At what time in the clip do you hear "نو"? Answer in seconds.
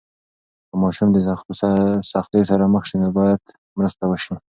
3.01-3.09